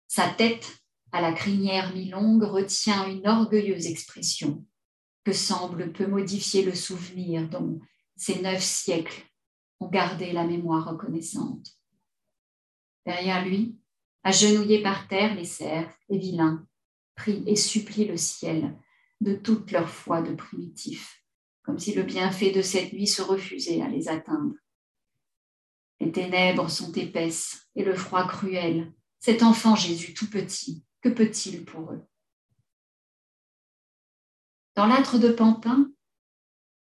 Sa 0.07 0.27
tête 0.29 0.78
à 1.12 1.22
la 1.22 1.34
crinière 1.34 1.94
mi-longue 1.94 2.44
retient 2.44 3.08
une 3.08 3.28
orgueilleuse 3.28 3.88
expression 3.88 4.66
que 5.24 5.34
semble 5.34 5.92
peu 5.92 6.08
modifier 6.08 6.63
le 6.63 6.75
souvenir 6.75 7.50
dont 7.50 7.80
ces 8.16 8.42
neuf 8.42 8.63
siècles 8.63 9.24
ont 9.80 9.88
gardé 9.88 10.32
la 10.32 10.46
mémoire 10.46 10.89
reconnaissante. 10.89 11.68
Derrière 13.06 13.46
lui, 13.46 13.78
agenouillés 14.24 14.84
par 14.84 15.08
terre, 15.08 15.36
les 15.36 15.46
cerfs, 15.46 15.92
les 16.10 16.18
vilains, 16.18 16.66
prient 17.16 17.44
et 17.48 17.56
supplient 17.56 18.06
le 18.06 18.18
ciel 18.18 18.78
de 19.22 19.34
toute 19.34 19.72
leur 19.72 19.89
foi 19.89 20.22
de 20.22 20.34
primitifs, 20.34 21.24
comme 21.63 21.80
si 21.80 21.94
le 21.94 22.04
bienfait 22.04 22.51
de 22.51 22.62
cette 22.62 22.94
nuit 22.94 23.08
se 23.08 23.22
refusait 23.22 23.82
à 23.82 23.89
les 23.89 24.08
atteindre. 24.08 24.56
Les 26.00 26.12
ténèbres 26.12 26.70
sont 26.70 26.94
épaisses 26.94 27.68
et 27.75 27.84
le 27.84 27.94
froid 27.94 28.25
cruel. 28.28 28.94
Cet 29.20 29.44
enfant 29.44 29.75
Jésus 29.75 30.13
tout 30.13 30.30
petit 30.30 30.86
que 31.01 31.10
peut-il 31.10 31.65
pour 31.65 31.94
eux? 31.94 32.06
Dans 34.75 34.86
l'âtre 34.86 35.18
de 35.18 35.29
Pampin, 35.29 35.91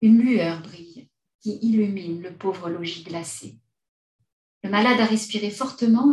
une 0.01 0.21
lueur 0.21 0.61
brille 0.61 1.09
qui 1.39 1.57
illumine 1.61 2.21
le 2.21 2.35
pauvre 2.35 2.69
logis 2.69 3.03
glacé. 3.03 3.59
Le 4.63 4.69
malade 4.69 4.99
a 4.99 5.05
respiré 5.05 5.49
fortement 5.49 6.11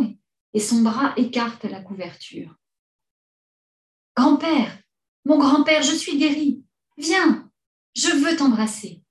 et, 0.53 0.59
son 0.59 0.81
bras 0.81 1.13
écarte 1.17 1.65
la 1.65 1.81
couverture. 1.81 2.55
Grand-père, 4.15 4.81
mon 5.25 5.37
grand-père, 5.37 5.83
je 5.83 5.93
suis 5.93 6.17
guéri. 6.17 6.65
Viens, 6.97 7.51
je 7.95 8.09
veux 8.09 8.35
t'embrasser. 8.35 9.03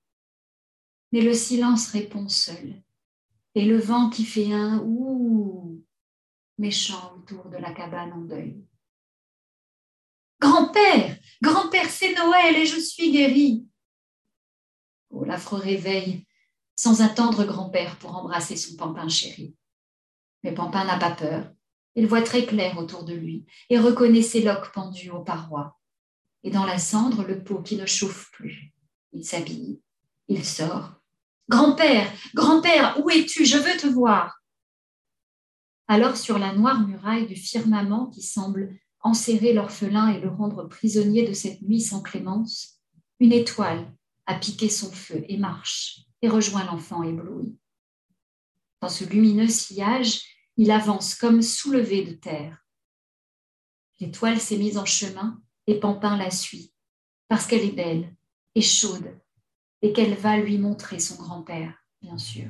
Mais 1.13 1.21
le 1.21 1.33
silence 1.33 1.91
répond 1.91 2.27
seul, 2.27 2.83
et 3.55 3.63
le 3.63 3.77
vent 3.77 4.09
qui 4.09 4.25
fait 4.25 4.51
un 4.51 4.79
ouh 4.79 5.81
méchant 6.57 7.15
autour 7.15 7.49
de 7.49 7.57
la 7.57 7.71
cabane 7.71 8.11
en 8.11 8.21
deuil. 8.21 8.66
Grand-père, 10.39 11.17
grand-père, 11.41 11.89
c'est 11.89 12.13
Noël 12.13 12.55
et 12.55 12.65
je 12.65 12.79
suis 12.79 13.11
guéri. 13.11 13.65
Oh, 15.09 15.23
l'affreux 15.23 15.59
réveil 15.59 16.25
sans 16.75 17.01
attendre 17.01 17.43
grand-père 17.43 17.97
pour 17.97 18.15
embrasser 18.15 18.55
son 18.55 18.75
pampin 18.75 19.09
chéri. 19.09 19.55
Mais 20.43 20.53
Pampin 20.53 20.85
n'a 20.85 20.97
pas 20.97 21.11
peur. 21.11 21.51
Il 21.95 22.05
voit 22.05 22.21
très 22.21 22.45
clair 22.45 22.77
autour 22.77 23.03
de 23.03 23.15
lui 23.15 23.45
et 23.69 23.79
reconnaît 23.79 24.21
ses 24.21 24.43
loques 24.43 24.71
pendues 24.71 25.09
aux 25.09 25.23
parois. 25.23 25.75
Et 26.43 26.51
dans 26.51 26.65
la 26.65 26.77
cendre, 26.77 27.23
le 27.23 27.43
pot 27.43 27.63
qui 27.63 27.75
ne 27.75 27.87
chauffe 27.87 28.29
plus. 28.31 28.71
Il 29.11 29.25
s'habille, 29.25 29.81
il 30.27 30.45
sort. 30.45 31.01
Grand-père, 31.49 32.11
grand-père, 32.35 33.03
où 33.03 33.09
es-tu? 33.09 33.45
Je 33.45 33.57
veux 33.57 33.77
te 33.77 33.87
voir. 33.87 34.39
Alors, 35.87 36.17
sur 36.17 36.37
la 36.37 36.53
noire 36.53 36.85
muraille 36.85 37.25
du 37.25 37.35
firmament 37.35 38.07
qui 38.07 38.21
semble 38.21 38.77
enserrer 39.01 39.53
l'orphelin 39.53 40.09
et 40.09 40.19
le 40.19 40.29
rendre 40.29 40.63
prisonnier 40.65 41.27
de 41.27 41.33
cette 41.33 41.61
nuit 41.61 41.81
sans 41.81 42.01
clémence, 42.01 42.79
une 43.19 43.31
étoile 43.31 43.93
a 44.25 44.35
piqué 44.35 44.69
son 44.69 44.91
feu 44.91 45.23
et 45.27 45.37
marche 45.37 46.01
et 46.21 46.29
rejoint 46.29 46.65
l'enfant 46.65 47.03
ébloui. 47.03 47.57
Dans 48.81 48.89
ce 48.89 49.05
lumineux 49.05 49.47
sillage, 49.47 50.21
il 50.57 50.71
avance 50.71 51.15
comme 51.15 51.41
soulevé 51.41 52.03
de 52.03 52.13
terre. 52.13 52.65
L'étoile 53.99 54.39
s'est 54.39 54.57
mise 54.57 54.77
en 54.77 54.85
chemin 54.85 55.41
et 55.65 55.79
Pampin 55.79 56.17
la 56.17 56.31
suit, 56.31 56.73
parce 57.27 57.47
qu'elle 57.47 57.63
est 57.63 57.71
belle 57.71 58.15
et 58.55 58.61
chaude 58.61 59.19
et 59.81 59.93
qu'elle 59.93 60.15
va 60.15 60.37
lui 60.37 60.57
montrer 60.57 60.99
son 60.99 61.15
grand-père, 61.15 61.75
bien 62.01 62.17
sûr. 62.17 62.49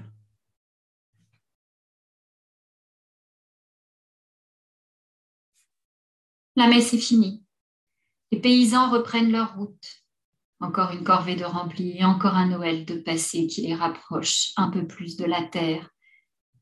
La 6.57 6.67
messe 6.67 6.91
est 6.95 6.97
finie. 6.97 7.43
Les 8.31 8.39
paysans 8.39 8.89
reprennent 8.89 9.31
leur 9.31 9.55
route. 9.57 10.03
Encore 10.59 10.89
une 10.89 11.03
corvée 11.03 11.35
de 11.35 11.43
remplis 11.45 12.03
encore 12.03 12.33
un 12.33 12.47
Noël 12.47 12.83
de 12.83 12.95
passé 12.95 13.45
qui 13.45 13.61
les 13.61 13.75
rapproche 13.75 14.53
un 14.57 14.71
peu 14.71 14.87
plus 14.87 15.17
de 15.17 15.25
la 15.25 15.43
terre, 15.43 15.87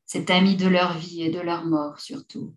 cet 0.04 0.28
ami 0.28 0.54
de 0.54 0.68
leur 0.68 0.98
vie 0.98 1.22
et 1.22 1.30
de 1.30 1.40
leur 1.40 1.64
mort 1.64 1.98
surtout. 1.98 2.54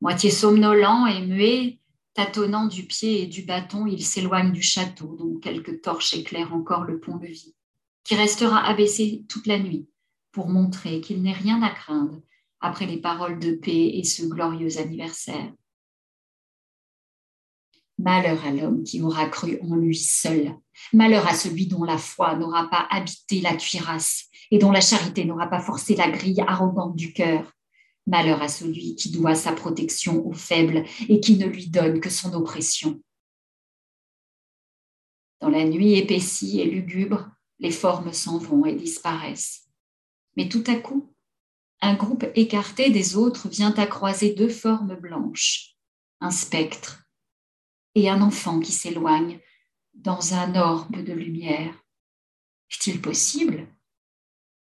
Moitié 0.00 0.32
somnolent 0.32 1.06
et 1.06 1.24
muet, 1.24 1.78
tâtonnant 2.14 2.66
du 2.66 2.84
pied 2.84 3.22
et 3.22 3.26
du 3.28 3.42
bâton, 3.42 3.86
il 3.86 4.04
s'éloigne 4.04 4.50
du 4.50 4.60
château 4.60 5.14
dont 5.16 5.38
quelques 5.38 5.82
torches 5.82 6.14
éclairent 6.14 6.52
encore 6.52 6.82
le 6.82 6.98
pont-levis, 6.98 7.54
qui 8.02 8.16
restera 8.16 8.66
abaissé 8.66 9.24
toute 9.28 9.46
la 9.46 9.60
nuit 9.60 9.88
pour 10.32 10.48
montrer 10.48 11.00
qu'il 11.00 11.22
n'est 11.22 11.32
rien 11.32 11.62
à 11.62 11.70
craindre 11.70 12.20
après 12.58 12.86
les 12.86 13.00
paroles 13.00 13.38
de 13.38 13.52
paix 13.52 13.90
et 13.94 14.02
ce 14.02 14.24
glorieux 14.24 14.78
anniversaire. 14.78 15.52
Malheur 17.98 18.44
à 18.44 18.50
l'homme 18.50 18.82
qui 18.82 19.00
aura 19.02 19.28
cru 19.28 19.58
en 19.62 19.76
lui 19.76 19.96
seul. 19.96 20.52
Malheur 20.92 21.26
à 21.28 21.34
celui 21.34 21.66
dont 21.66 21.84
la 21.84 21.98
foi 21.98 22.34
n'aura 22.34 22.68
pas 22.68 22.88
habité 22.90 23.40
la 23.40 23.54
cuirasse 23.54 24.24
et 24.50 24.58
dont 24.58 24.72
la 24.72 24.80
charité 24.80 25.24
n'aura 25.24 25.46
pas 25.46 25.60
forcé 25.60 25.94
la 25.94 26.10
grille 26.10 26.40
arrogante 26.46 26.96
du 26.96 27.12
cœur. 27.12 27.52
Malheur 28.06 28.42
à 28.42 28.48
celui 28.48 28.96
qui 28.96 29.10
doit 29.10 29.36
sa 29.36 29.52
protection 29.52 30.26
aux 30.26 30.32
faibles 30.32 30.84
et 31.08 31.20
qui 31.20 31.36
ne 31.36 31.46
lui 31.46 31.68
donne 31.68 32.00
que 32.00 32.10
son 32.10 32.34
oppression. 32.34 33.00
Dans 35.40 35.48
la 35.48 35.64
nuit 35.64 35.94
épaissie 35.94 36.60
et 36.60 36.64
lugubre, 36.64 37.30
les 37.60 37.70
formes 37.70 38.12
s'en 38.12 38.38
vont 38.38 38.66
et 38.66 38.74
disparaissent. 38.74 39.68
Mais 40.36 40.48
tout 40.48 40.64
à 40.66 40.74
coup, 40.74 41.14
un 41.80 41.94
groupe 41.94 42.26
écarté 42.34 42.90
des 42.90 43.16
autres 43.16 43.48
vient 43.48 43.74
à 43.74 43.86
croiser 43.86 44.34
deux 44.34 44.48
formes 44.48 44.96
blanches, 44.96 45.76
un 46.20 46.30
spectre 46.30 47.03
et 47.94 48.08
un 48.08 48.20
enfant 48.22 48.60
qui 48.60 48.72
s'éloigne 48.72 49.40
dans 49.94 50.34
un 50.34 50.54
orbe 50.56 51.02
de 51.02 51.12
lumière. 51.12 51.74
Est-il 52.70 53.00
possible? 53.00 53.68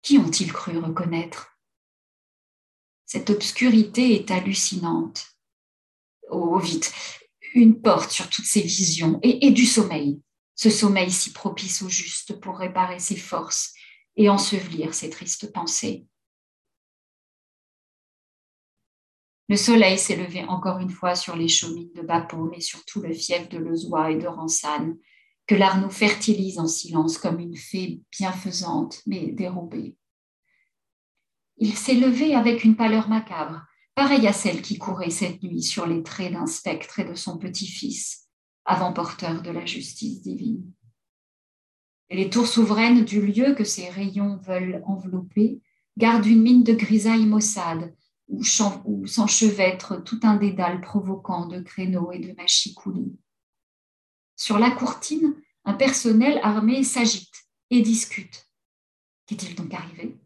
Qui 0.02 0.18
ont-ils 0.18 0.52
cru 0.52 0.78
reconnaître? 0.78 1.58
Cette 3.06 3.30
obscurité 3.30 4.16
est 4.16 4.32
hallucinante. 4.32 5.28
Oh, 6.30 6.58
vite, 6.60 6.94
une 7.54 7.82
porte 7.82 8.12
sur 8.12 8.30
toutes 8.30 8.46
ces 8.46 8.62
visions 8.62 9.20
et, 9.24 9.48
et 9.48 9.52
du 9.52 9.66
sommeil. 9.66 10.22
Ce 10.56 10.70
sommeil 10.70 11.12
si 11.12 11.32
propice 11.32 11.82
au 11.82 11.90
juste 11.90 12.40
pour 12.40 12.58
réparer 12.58 13.00
ses 13.00 13.16
forces 13.16 13.74
et 14.16 14.30
ensevelir 14.30 14.94
ses 14.94 15.10
tristes 15.10 15.52
pensées. 15.52 16.06
Le 19.50 19.58
soleil 19.58 19.98
s'est 19.98 20.16
levé 20.16 20.44
encore 20.46 20.80
une 20.80 20.90
fois 20.90 21.16
sur 21.16 21.36
les 21.36 21.50
chaumines 21.50 21.92
de 21.94 22.02
Bapaume 22.02 22.54
et 22.54 22.62
sur 22.62 22.86
tout 22.86 23.02
le 23.02 23.14
fief 23.14 23.50
de 23.50 23.58
Lezois 23.58 24.12
et 24.12 24.18
de 24.18 24.28
Ransanne, 24.28 24.98
que 25.48 25.56
l'Arnaud 25.56 25.90
fertilise 25.90 26.60
en 26.60 26.68
silence 26.68 27.18
comme 27.18 27.40
une 27.40 27.58
fée 27.58 28.02
bienfaisante 28.12 29.02
mais 29.06 29.28
dérobée. 29.32 29.98
Il 31.58 31.76
s'est 31.76 31.96
levé 31.96 32.34
avec 32.34 32.64
une 32.64 32.76
pâleur 32.76 33.10
macabre, 33.10 33.66
pareille 33.96 34.28
à 34.28 34.34
celle 34.34 34.62
qui 34.62 34.78
courait 34.78 35.10
cette 35.10 35.44
nuit 35.44 35.62
sur 35.62 35.86
les 35.86 36.02
traits 36.02 36.32
d'un 36.32 36.48
spectre 36.48 37.00
et 37.00 37.06
de 37.06 37.14
son 37.14 37.38
petit-fils, 37.38 38.30
avant-porteur 38.66 39.42
de 39.42 39.52
la 39.52 39.66
justice 39.66 40.22
divine. 40.22 40.72
Et 42.10 42.16
les 42.16 42.30
tours 42.30 42.48
souveraines 42.48 43.04
du 43.04 43.22
lieu 43.22 43.54
que 43.54 43.64
ces 43.64 43.90
rayons 43.90 44.38
veulent 44.38 44.82
envelopper 44.86 45.62
gardent 45.98 46.26
une 46.26 46.42
mine 46.42 46.64
de 46.64 46.74
grisaille 46.74 47.26
maussade, 47.26 47.94
où 48.28 48.44
s'enchevêtre 48.44 49.98
tout 50.04 50.20
un 50.24 50.38
dédale 50.38 50.82
provoquant 50.82 51.46
de 51.46 51.60
créneaux 51.60 52.12
et 52.12 52.20
de 52.20 52.34
machicoulis. 52.34 53.18
Sur 54.36 54.60
la 54.60 54.72
courtine, 54.72 55.36
un 55.66 55.74
personnel 55.74 56.40
armé 56.44 56.84
s'agite 56.84 57.36
et 57.70 57.82
discute. 57.82 58.50
Qu'est-il 59.26 59.56
donc 59.56 59.74
arrivé? 59.74 60.20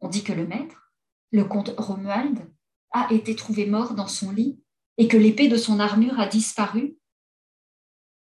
On 0.00 0.08
dit 0.08 0.24
que 0.24 0.32
le 0.32 0.46
maître, 0.46 0.92
le 1.30 1.44
comte 1.44 1.74
Romuald, 1.76 2.50
a 2.92 3.12
été 3.12 3.36
trouvé 3.36 3.66
mort 3.66 3.94
dans 3.94 4.08
son 4.08 4.32
lit 4.32 4.60
et 4.98 5.08
que 5.08 5.16
l'épée 5.16 5.48
de 5.48 5.56
son 5.56 5.78
armure 5.78 6.18
a 6.18 6.26
disparu. 6.26 6.96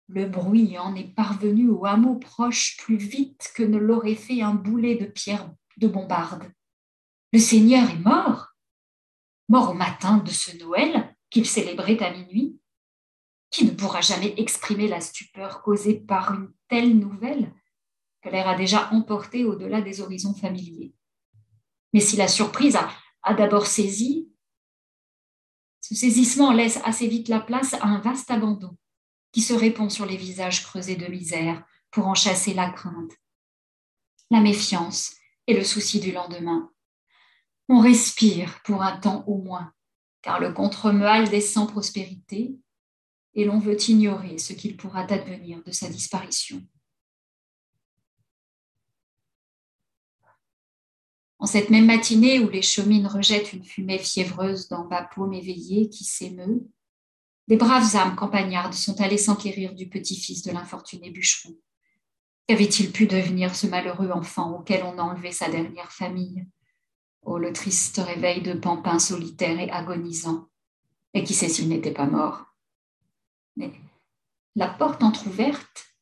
Le 0.07 0.27
bruit 0.27 0.77
en 0.77 0.95
est 0.95 1.13
parvenu 1.15 1.69
au 1.69 1.86
hameau 1.86 2.15
proche 2.15 2.77
plus 2.77 2.98
vite 2.98 3.51
que 3.55 3.63
ne 3.63 3.77
l'aurait 3.77 4.15
fait 4.15 4.41
un 4.41 4.53
boulet 4.53 4.95
de 4.95 5.05
pierre 5.05 5.50
de 5.77 5.88
bombarde. 5.88 6.51
Le 7.33 7.39
Seigneur 7.39 7.89
est 7.89 8.00
mort 8.00 8.50
mort 9.51 9.72
au 9.72 9.74
matin 9.74 10.17
de 10.17 10.31
ce 10.31 10.55
Noël 10.58 11.13
qu'il 11.29 11.46
célébrait 11.46 12.01
à 12.01 12.12
minuit 12.12 12.58
Qui 13.50 13.65
ne 13.65 13.72
pourra 13.72 14.00
jamais 14.00 14.34
exprimer 14.38 14.88
la 14.88 15.01
stupeur 15.01 15.62
causée 15.62 16.00
par 16.00 16.34
une 16.34 16.53
telle 16.70 16.98
nouvelle 16.98 17.53
que 18.22 18.29
l'air 18.29 18.48
a 18.48 18.55
déjà 18.55 18.89
emporté 18.93 19.43
au-delà 19.43 19.81
des 19.81 20.00
horizons 20.00 20.34
familiers 20.34 20.93
Mais 21.91 22.00
si 22.00 22.15
la 22.15 22.29
surprise 22.29 22.77
a, 22.77 22.89
a 23.24 23.34
d'abord 23.34 23.67
saisi, 23.67 24.29
ce 25.81 25.96
saisissement 25.96 26.53
laisse 26.53 26.79
assez 26.86 27.08
vite 27.08 27.27
la 27.27 27.41
place 27.41 27.74
à 27.74 27.86
un 27.86 28.00
vaste 28.00 28.31
abandon 28.31 28.77
qui 29.34 29.41
se 29.41 29.53
répand 29.53 29.91
sur 29.91 30.05
les 30.05 30.17
visages 30.17 30.63
creusés 30.63 30.96
de 30.96 31.08
misère 31.08 31.62
pour 31.89 32.08
en 32.08 32.15
chasser 32.15 32.53
la 32.53 32.70
crainte, 32.70 33.12
la 34.29 34.39
méfiance 34.39 35.13
et 35.48 35.53
le 35.53 35.65
souci 35.65 36.00
du 36.00 36.13
lendemain. 36.13 36.72
On 37.74 37.80
respire 37.80 38.62
pour 38.66 38.84
un 38.84 38.98
temps 38.98 39.24
au 39.28 39.38
moins, 39.38 39.72
car 40.22 40.42
le 40.42 40.51
contre-mal 40.51 41.30
descend 41.30 41.72
prospérité 41.72 42.54
et 43.34 43.46
l'on 43.46 43.60
veut 43.60 43.78
ignorer 43.88 44.40
ce 44.40 44.51
qu'il 44.51 44.75
pourra 44.75 45.04
advenir 45.04 45.63
de 45.63 45.72
sa 45.72 45.88
disparition. 45.88 46.62
En 51.40 51.46
cette 51.46 51.70
même 51.70 51.86
matinée 51.86 52.42
où 52.42 52.50
les 52.50 52.62
chemines 52.62 53.08
rejettent 53.08 53.54
une 53.54 53.63
fumée 53.63 54.00
fiévreuse 54.00 54.68
dans 54.68 54.84
Bapaume 54.84 55.34
éveillé 55.34 55.88
qui 55.88 56.04
s'émeut, 56.04 56.70
des 57.48 57.56
braves 57.56 57.96
âmes 57.96 58.18
campagnardes 58.18 58.74
sont 58.74 59.00
allées 59.00 59.18
s'enquérir 59.18 59.74
du 59.74 59.88
petit-fils 59.88 60.44
de 60.44 60.51
l'infortuné 60.51 61.10
bûcheron. 61.10 61.56
Qu'avait-il 62.48 62.92
pu 62.92 63.08
devenir 63.08 63.56
ce 63.56 63.66
malheureux 63.66 64.12
enfant 64.12 64.60
auquel 64.60 64.84
on 64.84 64.98
a 64.98 65.04
enlevé 65.04 65.32
sa 65.32 65.50
dernière 65.50 65.94
famille? 65.94 66.46
Oh, 67.24 67.38
le 67.38 67.54
triste 67.54 67.98
réveil 67.98 68.42
de 68.42 68.54
Pampin 68.54 69.00
solitaire 69.00 69.60
et 69.60 69.70
agonisant. 69.70 70.50
Et 71.13 71.24
qui 71.24 71.34
sait 71.34 71.50
s'il 71.50 71.70
n'était 71.70 71.94
pas 71.94 72.06
mort 72.08 72.46
Mais 73.56 73.72
la 74.56 74.68
porte 74.68 75.04
entr'ouverte, 75.04 75.96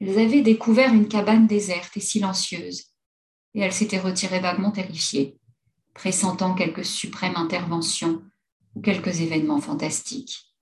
elles 0.00 0.18
avaient 0.18 0.42
découvert 0.42 0.92
une 0.92 1.08
cabane 1.08 1.46
déserte 1.46 1.96
et 1.96 2.00
silencieuse, 2.00 2.92
et 3.54 3.60
elles 3.60 3.72
s'étaient 3.72 4.00
retirées 4.00 4.40
vaguement 4.40 4.72
terrifiées, 4.72 5.38
pressentant 5.94 6.54
quelque 6.54 6.82
suprême 6.82 7.36
intervention 7.36 8.24
ou 8.74 8.80
quelques 8.80 9.20
événements 9.20 9.60
fantastiques. 9.60 10.54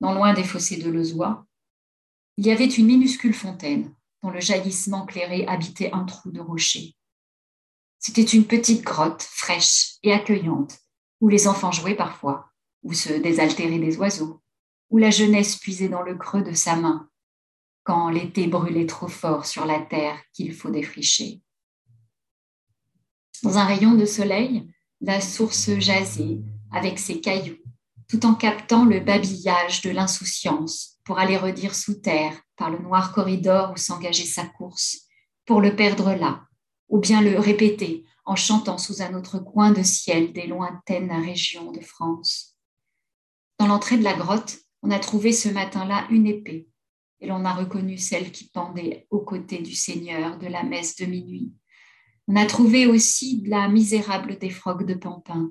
Non 0.00 0.14
loin 0.14 0.34
des 0.34 0.44
fossés 0.44 0.78
de 0.78 0.90
Lezois, 0.90 1.46
il 2.36 2.46
y 2.46 2.50
avait 2.50 2.66
une 2.66 2.86
minuscule 2.86 3.34
fontaine 3.34 3.94
dont 4.22 4.30
le 4.30 4.40
jaillissement 4.40 5.06
clairé 5.06 5.46
habitait 5.46 5.92
un 5.92 6.04
trou 6.04 6.30
de 6.30 6.40
rocher. 6.40 6.94
C'était 7.98 8.22
une 8.22 8.46
petite 8.46 8.82
grotte 8.82 9.22
fraîche 9.22 9.96
et 10.02 10.12
accueillante, 10.12 10.78
où 11.20 11.28
les 11.28 11.48
enfants 11.48 11.72
jouaient 11.72 11.94
parfois, 11.94 12.50
où 12.82 12.92
se 12.94 13.12
désaltéraient 13.12 13.78
des 13.78 13.96
oiseaux, 13.98 14.40
où 14.88 14.98
la 14.98 15.10
jeunesse 15.10 15.56
puisait 15.56 15.88
dans 15.88 16.02
le 16.02 16.16
creux 16.16 16.42
de 16.42 16.54
sa 16.54 16.76
main, 16.76 17.08
quand 17.84 18.08
l'été 18.08 18.46
brûlait 18.46 18.86
trop 18.86 19.08
fort 19.08 19.46
sur 19.46 19.64
la 19.64 19.80
terre 19.80 20.18
qu'il 20.32 20.54
faut 20.54 20.70
défricher. 20.70 21.42
Dans 23.42 23.58
un 23.58 23.64
rayon 23.64 23.94
de 23.94 24.04
soleil, 24.04 24.70
la 25.00 25.20
source 25.20 25.70
jasait 25.78 26.40
avec 26.72 26.98
ses 26.98 27.20
cailloux, 27.20 27.58
tout 28.08 28.26
en 28.26 28.34
captant 28.34 28.84
le 28.84 29.00
babillage 29.00 29.82
de 29.82 29.90
l'insouciance 29.90 30.98
pour 31.04 31.18
aller 31.18 31.36
redire 31.36 31.74
sous 31.74 31.94
terre 31.94 32.38
par 32.60 32.68
le 32.68 32.78
noir 32.78 33.14
corridor 33.14 33.72
où 33.72 33.78
s'engageait 33.78 34.26
sa 34.26 34.44
course, 34.44 35.06
pour 35.46 35.62
le 35.62 35.74
perdre 35.74 36.12
là, 36.12 36.44
ou 36.90 36.98
bien 36.98 37.22
le 37.22 37.38
répéter 37.38 38.04
en 38.26 38.36
chantant 38.36 38.76
sous 38.76 39.00
un 39.00 39.14
autre 39.14 39.38
coin 39.38 39.72
de 39.72 39.82
ciel 39.82 40.34
des 40.34 40.46
lointaines 40.46 41.10
régions 41.10 41.72
de 41.72 41.80
France. 41.80 42.58
Dans 43.58 43.66
l'entrée 43.66 43.96
de 43.96 44.04
la 44.04 44.12
grotte, 44.12 44.58
on 44.82 44.90
a 44.90 44.98
trouvé 44.98 45.32
ce 45.32 45.48
matin-là 45.48 46.06
une 46.10 46.26
épée, 46.26 46.68
et 47.20 47.28
l'on 47.28 47.46
a 47.46 47.54
reconnu 47.54 47.96
celle 47.96 48.30
qui 48.30 48.50
pendait 48.50 49.06
aux 49.08 49.20
côtés 49.20 49.62
du 49.62 49.74
Seigneur 49.74 50.38
de 50.38 50.46
la 50.46 50.62
messe 50.62 50.96
de 50.96 51.06
minuit. 51.06 51.54
On 52.28 52.36
a 52.36 52.44
trouvé 52.44 52.86
aussi 52.86 53.42
la 53.46 53.68
misérable 53.68 54.36
défroque 54.36 54.84
de 54.84 54.94
Pampin, 54.94 55.50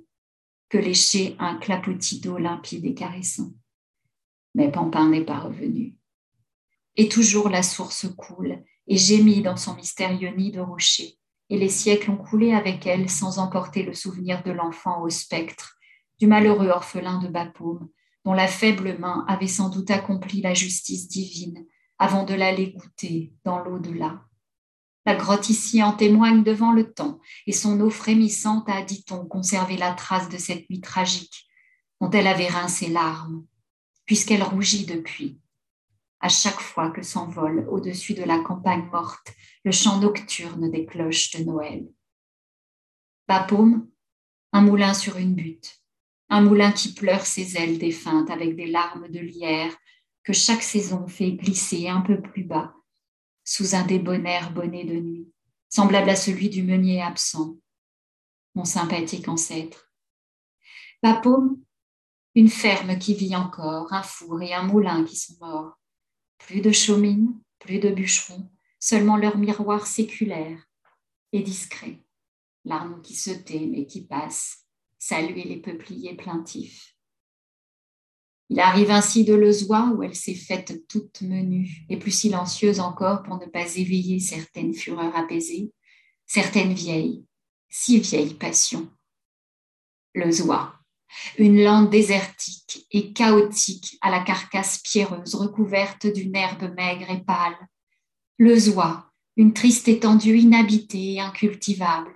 que 0.70 0.78
léchait 0.78 1.36
un 1.39 1.56
clapotis 1.56 2.20
d'eau 2.20 2.38
limpide 2.38 2.86
et 2.86 2.94
caressant. 2.94 3.51
Mais 4.54 4.72
Pampin 4.72 5.10
n'est 5.10 5.25
pas 5.25 5.39
revenu. 5.39 5.99
Et 7.00 7.08
toujours 7.08 7.48
la 7.48 7.63
source 7.63 8.08
coule 8.18 8.62
et 8.86 8.98
gémit 8.98 9.41
dans 9.41 9.56
son 9.56 9.74
mystérieux 9.74 10.36
nid 10.36 10.51
de 10.51 10.60
rocher, 10.60 11.18
et 11.50 11.58
les 11.58 11.70
siècles 11.70 12.12
ont 12.12 12.18
coulé 12.18 12.51
avec 12.51 12.86
elle 12.86 13.10
sans 13.10 13.39
emporter 13.39 13.84
le 13.84 13.94
souvenir 13.94 14.44
de 14.44 14.51
l'enfant 14.51 15.01
au 15.01 15.10
spectre, 15.10 15.77
du 16.20 16.27
malheureux 16.27 16.68
orphelin 16.68 17.20
de 17.20 17.29
Bapaume, 17.29 17.88
dont 18.25 18.34
la 18.34 18.50
faible 18.50 18.98
main 19.00 19.24
avait 19.29 19.48
sans 19.48 19.70
doute 19.70 19.89
accompli 19.91 20.41
la 20.41 20.53
justice 20.53 21.08
divine 21.08 21.65
avant 22.00 22.25
de 22.25 22.34
l'aller 22.34 22.74
goûter 22.74 23.32
dans 23.46 23.60
l'au-delà. 23.60 24.25
La 25.06 25.15
grotte 25.15 25.48
ici 25.48 25.82
en 25.82 25.94
témoigne 25.94 26.44
devant 26.44 26.74
le 26.74 26.91
temps, 26.91 27.22
et 27.48 27.53
son 27.53 27.79
eau 27.79 27.89
frémissante 27.89 28.68
a, 28.68 28.82
dit-on, 28.82 29.25
conservé 29.25 29.77
la 29.77 29.94
trace 29.94 30.27
de 30.27 30.38
cette 30.38 30.70
nuit 30.70 30.82
tragique 30.82 31.48
dont 32.01 32.10
elle 32.10 32.27
avait 32.27 32.50
rincé 32.50 32.89
larmes, 32.89 33.46
puisqu'elle 34.06 34.44
rougit 34.44 34.86
depuis. 34.86 35.39
À 36.21 36.29
chaque 36.29 36.59
fois 36.59 36.91
que 36.91 37.01
s'envole 37.01 37.67
au-dessus 37.69 38.13
de 38.13 38.23
la 38.23 38.39
campagne 38.39 38.89
morte 38.91 39.33
le 39.63 39.71
chant 39.71 39.99
nocturne 39.99 40.69
des 40.69 40.85
cloches 40.85 41.31
de 41.31 41.43
Noël. 41.43 41.88
Bapaume, 43.27 43.89
un 44.51 44.61
moulin 44.61 44.93
sur 44.93 45.17
une 45.17 45.35
butte, 45.35 45.79
un 46.29 46.41
moulin 46.41 46.71
qui 46.71 46.93
pleure 46.93 47.25
ses 47.25 47.57
ailes 47.57 47.77
défuntes 47.77 48.29
avec 48.29 48.55
des 48.55 48.67
larmes 48.67 49.07
de 49.07 49.19
lierre 49.19 49.75
que 50.23 50.33
chaque 50.33 50.63
saison 50.63 51.07
fait 51.07 51.31
glisser 51.31 51.88
un 51.88 52.01
peu 52.01 52.21
plus 52.21 52.43
bas 52.43 52.73
sous 53.43 53.73
un 53.73 53.83
débonnaire 53.83 54.51
bonnet 54.51 54.83
de 54.83 54.99
nuit, 54.99 55.31
semblable 55.69 56.09
à 56.09 56.15
celui 56.15 56.49
du 56.49 56.61
meunier 56.61 57.01
absent, 57.01 57.57
mon 58.53 58.65
sympathique 58.65 59.27
ancêtre. 59.27 59.91
Bapaume, 61.01 61.59
une 62.35 62.49
ferme 62.49 62.99
qui 62.99 63.15
vit 63.15 63.35
encore, 63.35 63.91
un 63.91 64.03
four 64.03 64.41
et 64.41 64.53
un 64.53 64.63
moulin 64.63 65.03
qui 65.03 65.15
sont 65.15 65.35
morts. 65.41 65.78
Plus 66.39 66.62
de 66.62 66.72
chaumines, 66.72 67.39
plus 67.60 67.79
de 67.79 67.89
bûcherons, 67.89 68.50
seulement 68.79 69.17
leur 69.17 69.38
miroir 69.38 69.86
séculaire 69.86 70.65
et 71.31 71.41
discret, 71.41 72.03
l'arme 72.65 73.01
qui 73.01 73.15
se 73.15 73.29
tait 73.29 73.67
mais 73.67 73.86
qui 73.86 74.06
passe, 74.06 74.65
saluer 74.97 75.43
les 75.43 75.58
peupliers 75.58 76.15
plaintifs. 76.15 76.95
Il 78.49 78.60
arrive 78.60 78.89
ainsi 78.89 79.25
de 79.25 79.36
Lezois 79.36 79.91
où 79.95 80.02
elle 80.02 80.15
s'est 80.15 80.34
faite 80.34 80.88
toute 80.88 81.21
menue 81.21 81.86
et 81.88 81.97
plus 81.97 82.12
silencieuse 82.12 82.80
encore 82.80 83.21
pour 83.21 83.38
ne 83.38 83.45
pas 83.45 83.75
éveiller 83.75 84.19
certaines 84.19 84.73
fureurs 84.73 85.15
apaisées, 85.15 85.71
certaines 86.25 86.73
vieilles, 86.73 87.25
si 87.69 87.99
vieilles 87.99 88.34
passions. 88.34 88.89
Lezois, 90.15 90.79
une 91.38 91.63
lande 91.63 91.89
désertique 91.89 92.86
et 92.91 93.13
chaotique 93.13 93.98
à 94.02 94.10
la 94.10 94.22
carcasse 94.22 94.80
pierreuse 94.80 95.36
recouverte 95.36 96.08
d'une 96.08 96.36
herbe 96.36 96.74
maigre 96.76 97.10
et 97.10 97.24
pâle. 97.24 97.58
Lezois, 98.38 99.12
une 99.36 99.54
triste 99.54 99.88
étendue 99.88 100.38
inhabitée 100.38 101.13
et 101.13 101.19
incultivable. 101.19 102.12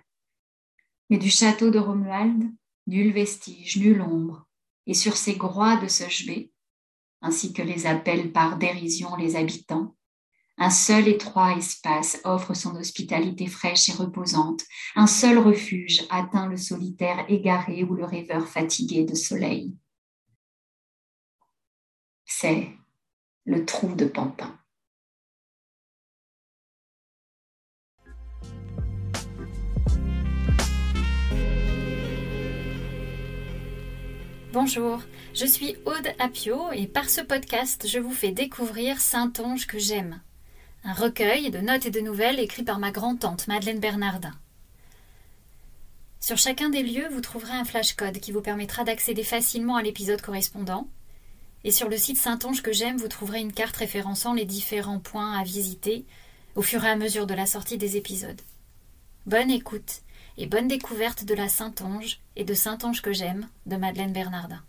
Mais 1.10 1.17
du 1.17 1.29
château 1.29 1.69
de 1.69 1.79
Romuald, 1.79 2.43
nul 2.88 3.13
vestige, 3.13 3.77
nulle 3.77 4.01
ombre, 4.01 4.45
et 4.88 4.93
sur 4.93 5.15
ces 5.15 5.36
groix 5.36 5.77
de 5.77 5.88
Sechbé, 5.88 6.51
ainsi 7.21 7.53
que 7.53 7.62
les 7.62 7.86
appellent 7.86 8.32
par 8.32 8.58
dérision 8.58 9.15
les 9.15 9.36
habitants, 9.36 9.95
un 10.57 10.69
seul 10.69 11.07
étroit 11.07 11.57
espace 11.57 12.19
offre 12.23 12.53
son 12.53 12.75
hospitalité 12.75 13.47
fraîche 13.47 13.89
et 13.89 13.93
reposante, 13.93 14.63
un 14.95 15.07
seul 15.07 15.37
refuge 15.37 16.03
atteint 16.09 16.47
le 16.47 16.57
solitaire 16.57 17.25
égaré 17.27 17.83
ou 17.83 17.95
le 17.95 18.05
rêveur 18.05 18.47
fatigué 18.47 19.03
de 19.03 19.15
soleil. 19.15 19.75
C'est 22.25 22.69
le 23.45 23.65
trou 23.65 23.95
de 23.95 24.05
Pampin. 24.05 24.57
Bonjour, 34.53 35.01
je 35.33 35.47
suis 35.47 35.75
Aude 35.85 36.13
Apio 36.19 36.71
et 36.73 36.85
par 36.85 37.09
ce 37.09 37.21
podcast, 37.21 37.87
je 37.87 37.97
vous 37.97 38.11
fais 38.11 38.31
découvrir 38.31 39.01
Saint-Onge 39.01 39.65
que 39.65 39.79
j'aime. 39.79 40.21
Un 40.85 40.93
recueil 40.93 41.49
de 41.49 41.59
notes 41.59 41.85
et 41.85 41.91
de 41.91 42.01
nouvelles 42.01 42.41
écrit 42.41 42.63
par 42.63 42.77
ma 42.77 42.91
grand-tante 42.91 43.47
Madeleine 43.47 43.79
Bernardin. 43.79 44.33
Sur 46.19 46.37
chacun 46.37 46.69
des 46.69 46.83
lieux, 46.83 47.07
vous 47.09 47.21
trouverez 47.21 47.53
un 47.53 47.63
flashcode 47.63 48.19
qui 48.19 48.33
vous 48.33 48.41
permettra 48.41 48.83
d'accéder 48.83 49.23
facilement 49.23 49.77
à 49.77 49.81
l'épisode 49.81 50.21
correspondant. 50.21 50.89
Et 51.63 51.71
sur 51.71 51.87
le 51.87 51.95
site 51.95 52.17
Saint-Onge 52.17 52.61
que 52.61 52.73
j'aime, 52.73 52.97
vous 52.97 53.07
trouverez 53.07 53.39
une 53.39 53.53
carte 53.53 53.77
référençant 53.77 54.33
les 54.33 54.43
différents 54.43 54.99
points 54.99 55.39
à 55.39 55.45
visiter 55.45 56.03
au 56.55 56.61
fur 56.61 56.83
et 56.83 56.89
à 56.89 56.97
mesure 56.97 57.27
de 57.27 57.33
la 57.33 57.45
sortie 57.45 57.77
des 57.77 57.95
épisodes. 57.95 58.41
Bonne 59.25 59.51
écoute 59.51 60.01
et 60.37 60.47
bonne 60.47 60.67
découverte 60.67 61.23
de 61.23 61.33
la 61.33 61.47
Saint-Onge 61.47 62.19
et 62.35 62.43
de 62.43 62.53
Saint-Onge 62.53 63.01
que 63.01 63.13
j'aime 63.13 63.47
de 63.67 63.77
Madeleine 63.77 64.11
Bernardin. 64.11 64.61